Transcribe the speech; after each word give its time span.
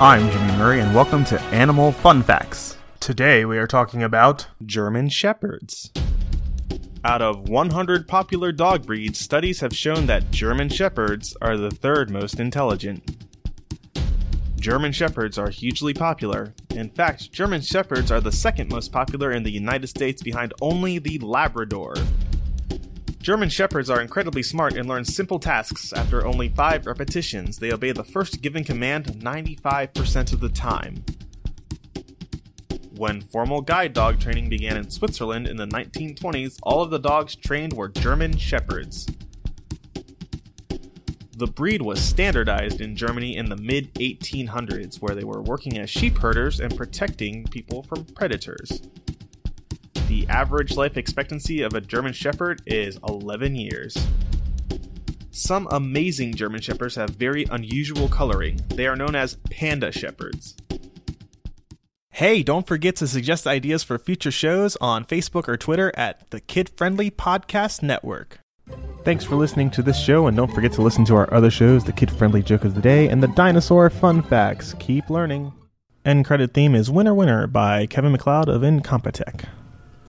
I'm 0.00 0.28
Jimmy 0.28 0.58
Murray, 0.58 0.80
and 0.80 0.92
welcome 0.92 1.24
to 1.26 1.40
Animal 1.40 1.92
Fun 1.92 2.24
Facts. 2.24 2.76
Today 2.98 3.44
we 3.44 3.58
are 3.58 3.68
talking 3.68 4.02
about 4.02 4.48
German 4.66 5.08
Shepherds. 5.08 5.92
Out 7.04 7.22
of 7.22 7.48
100 7.48 8.08
popular 8.08 8.50
dog 8.50 8.86
breeds, 8.86 9.20
studies 9.20 9.60
have 9.60 9.74
shown 9.74 10.06
that 10.06 10.32
German 10.32 10.68
Shepherds 10.68 11.36
are 11.40 11.56
the 11.56 11.70
third 11.70 12.10
most 12.10 12.40
intelligent. 12.40 13.24
German 14.58 14.90
Shepherds 14.90 15.38
are 15.38 15.50
hugely 15.50 15.94
popular. 15.94 16.54
In 16.70 16.90
fact, 16.90 17.30
German 17.30 17.60
Shepherds 17.60 18.10
are 18.10 18.20
the 18.20 18.32
second 18.32 18.70
most 18.70 18.90
popular 18.90 19.30
in 19.30 19.44
the 19.44 19.52
United 19.52 19.86
States 19.86 20.22
behind 20.22 20.52
only 20.60 20.98
the 20.98 21.20
Labrador. 21.20 21.94
German 23.24 23.48
Shepherds 23.48 23.88
are 23.88 24.02
incredibly 24.02 24.42
smart 24.42 24.74
and 24.74 24.86
learn 24.86 25.02
simple 25.02 25.38
tasks 25.38 25.94
after 25.94 26.26
only 26.26 26.50
5 26.50 26.84
repetitions. 26.84 27.56
They 27.56 27.72
obey 27.72 27.90
the 27.90 28.04
first 28.04 28.42
given 28.42 28.64
command 28.64 29.06
95% 29.06 30.34
of 30.34 30.40
the 30.40 30.50
time. 30.50 31.02
When 32.98 33.22
formal 33.22 33.62
guide 33.62 33.94
dog 33.94 34.20
training 34.20 34.50
began 34.50 34.76
in 34.76 34.90
Switzerland 34.90 35.48
in 35.48 35.56
the 35.56 35.66
1920s, 35.66 36.58
all 36.64 36.82
of 36.82 36.90
the 36.90 36.98
dogs 36.98 37.34
trained 37.34 37.72
were 37.72 37.88
German 37.88 38.36
Shepherds. 38.36 39.06
The 41.38 41.46
breed 41.46 41.80
was 41.80 42.02
standardized 42.02 42.82
in 42.82 42.94
Germany 42.94 43.38
in 43.38 43.48
the 43.48 43.56
mid 43.56 43.94
1800s, 43.94 45.00
where 45.00 45.14
they 45.14 45.24
were 45.24 45.40
working 45.40 45.78
as 45.78 45.88
sheep 45.88 46.18
herders 46.18 46.60
and 46.60 46.76
protecting 46.76 47.44
people 47.44 47.84
from 47.84 48.04
predators. 48.04 48.82
The 50.08 50.26
average 50.28 50.76
life 50.76 50.96
expectancy 50.96 51.62
of 51.62 51.72
a 51.72 51.80
German 51.80 52.12
Shepherd 52.12 52.60
is 52.66 52.98
11 53.08 53.56
years. 53.56 53.96
Some 55.30 55.66
amazing 55.70 56.34
German 56.34 56.60
Shepherds 56.60 56.94
have 56.96 57.10
very 57.10 57.44
unusual 57.50 58.08
coloring. 58.08 58.60
They 58.68 58.86
are 58.86 58.96
known 58.96 59.14
as 59.16 59.36
Panda 59.50 59.90
Shepherds. 59.90 60.56
Hey, 62.10 62.42
don't 62.42 62.66
forget 62.66 62.94
to 62.96 63.08
suggest 63.08 63.46
ideas 63.46 63.82
for 63.82 63.98
future 63.98 64.30
shows 64.30 64.76
on 64.76 65.04
Facebook 65.04 65.48
or 65.48 65.56
Twitter 65.56 65.90
at 65.96 66.30
the 66.30 66.40
Kid 66.40 66.70
Friendly 66.76 67.10
Podcast 67.10 67.82
Network. 67.82 68.38
Thanks 69.04 69.24
for 69.24 69.36
listening 69.36 69.70
to 69.72 69.82
this 69.82 69.98
show, 69.98 70.28
and 70.28 70.36
don't 70.36 70.52
forget 70.52 70.72
to 70.74 70.82
listen 70.82 71.04
to 71.06 71.16
our 71.16 71.32
other 71.34 71.50
shows 71.50 71.82
the 71.82 71.92
Kid 71.92 72.10
Friendly 72.10 72.42
Joke 72.42 72.64
of 72.64 72.74
the 72.74 72.80
Day 72.80 73.08
and 73.08 73.22
the 73.22 73.28
Dinosaur 73.28 73.90
Fun 73.90 74.22
Facts. 74.22 74.74
Keep 74.78 75.10
learning. 75.10 75.52
End 76.04 76.24
credit 76.24 76.54
theme 76.54 76.74
is 76.74 76.90
Winner 76.90 77.14
Winner 77.14 77.46
by 77.46 77.86
Kevin 77.86 78.12
MacLeod 78.12 78.48
of 78.48 78.62
Incompetech. 78.62 79.46